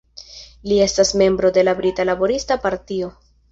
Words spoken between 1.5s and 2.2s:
de la Brita